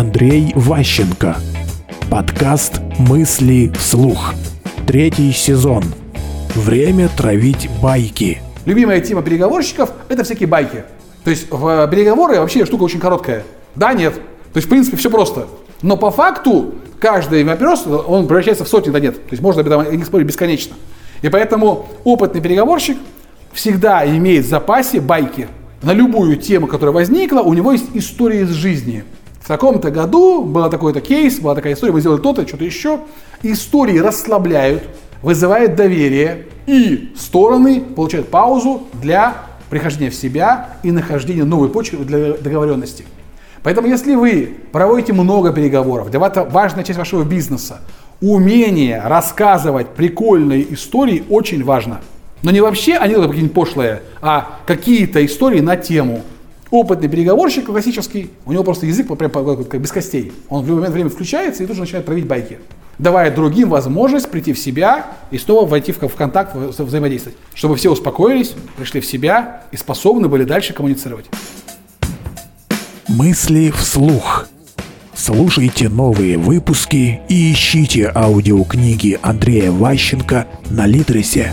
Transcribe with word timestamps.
Андрей 0.00 0.54
Ващенко. 0.54 1.36
Подкаст 2.10 2.80
«Мысли 2.98 3.70
вслух». 3.78 4.32
Третий 4.86 5.30
сезон. 5.30 5.84
Время 6.54 7.10
травить 7.14 7.68
байки. 7.82 8.40
Любимая 8.64 9.02
тема 9.02 9.20
переговорщиков– 9.20 9.92
это 10.08 10.24
всякие 10.24 10.46
байки. 10.46 10.84
То 11.22 11.28
есть 11.28 11.48
в 11.50 11.86
переговоры 11.88 12.40
вообще 12.40 12.64
штука 12.64 12.84
очень 12.84 12.98
короткая. 12.98 13.44
Да, 13.74 13.92
нет. 13.92 14.14
То 14.14 14.56
есть, 14.56 14.68
в 14.68 14.70
принципе, 14.70 14.96
все 14.96 15.10
просто. 15.10 15.48
Но 15.82 15.98
по 15.98 16.10
факту 16.10 16.76
каждый 16.98 17.44
вопрос, 17.44 17.86
он 17.86 18.26
превращается 18.26 18.64
в 18.64 18.68
сотни 18.68 18.90
да 18.90 19.00
нет. 19.00 19.16
То 19.16 19.32
есть 19.32 19.42
можно 19.42 19.60
об 19.60 19.66
этом 19.66 19.98
не 19.98 20.04
спорить 20.04 20.26
бесконечно. 20.26 20.76
И 21.20 21.28
поэтому 21.28 21.90
опытный 22.04 22.40
переговорщик 22.40 22.96
всегда 23.52 24.06
имеет 24.06 24.46
в 24.46 24.48
запасе 24.48 24.98
байки. 24.98 25.46
На 25.82 25.92
любую 25.92 26.36
тему, 26.36 26.68
которая 26.68 26.94
возникла, 26.94 27.40
у 27.40 27.52
него 27.52 27.72
есть 27.72 27.90
история 27.92 28.40
из 28.40 28.50
жизни. 28.52 29.04
Таком-то 29.50 29.90
году 29.90 30.44
был 30.44 30.70
такой-то 30.70 31.00
кейс, 31.00 31.40
была 31.40 31.56
такая 31.56 31.72
история, 31.72 31.92
мы 31.92 32.00
сделали 32.00 32.20
то-то, 32.20 32.46
что-то 32.46 32.64
еще. 32.64 33.00
Истории 33.42 33.98
расслабляют, 33.98 34.84
вызывают 35.22 35.74
доверие, 35.74 36.46
и 36.68 37.12
стороны 37.18 37.80
получают 37.80 38.28
паузу 38.28 38.82
для 38.92 39.38
прихождения 39.68 40.12
в 40.12 40.14
себя 40.14 40.76
и 40.84 40.92
нахождения 40.92 41.42
новой 41.42 41.68
почвы 41.68 42.04
для 42.04 42.34
договоренности. 42.34 43.04
Поэтому 43.64 43.88
если 43.88 44.14
вы 44.14 44.54
проводите 44.70 45.14
много 45.14 45.52
переговоров, 45.52 46.12
для 46.12 46.20
вас 46.20 46.30
это 46.30 46.44
важная 46.44 46.84
часть 46.84 47.00
вашего 47.00 47.24
бизнеса, 47.24 47.80
умение 48.20 49.02
рассказывать 49.04 49.88
прикольные 49.88 50.74
истории 50.74 51.24
очень 51.28 51.64
важно. 51.64 52.02
Но 52.42 52.52
не 52.52 52.60
вообще 52.60 52.94
они 52.94 53.14
какие-нибудь 53.14 53.52
пошлые, 53.52 54.02
а 54.22 54.60
какие-то 54.64 55.26
истории 55.26 55.58
на 55.58 55.76
тему. 55.76 56.22
Опытный 56.70 57.08
переговорщик 57.08 57.66
классический, 57.66 58.30
у 58.46 58.52
него 58.52 58.62
просто 58.62 58.86
язык 58.86 59.08
прям 59.16 59.30
как 59.30 59.80
без 59.80 59.90
костей. 59.90 60.32
Он 60.48 60.64
в 60.64 60.68
любое 60.68 60.90
время 60.90 61.10
включается 61.10 61.64
и 61.64 61.66
тут 61.66 61.74
же 61.74 61.82
начинает 61.82 62.06
травить 62.06 62.26
байки. 62.26 62.58
Давая 62.98 63.34
другим 63.34 63.70
возможность 63.70 64.30
прийти 64.30 64.52
в 64.52 64.58
себя 64.58 65.06
и 65.30 65.38
снова 65.38 65.66
войти 65.66 65.90
в 65.90 65.98
контакт, 65.98 66.54
взаимодействовать. 66.54 67.36
Чтобы 67.54 67.74
все 67.76 67.90
успокоились, 67.90 68.54
пришли 68.76 69.00
в 69.00 69.06
себя 69.06 69.62
и 69.72 69.76
способны 69.76 70.28
были 70.28 70.44
дальше 70.44 70.72
коммуницировать. 70.72 71.26
Мысли 73.08 73.70
вслух. 73.70 74.46
Слушайте 75.14 75.88
новые 75.88 76.38
выпуски 76.38 77.20
и 77.28 77.52
ищите 77.52 78.12
аудиокниги 78.14 79.18
Андрея 79.22 79.72
Ващенко 79.72 80.46
на 80.70 80.86
Литресе. 80.86 81.52